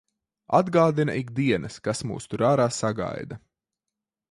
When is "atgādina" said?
0.59-1.15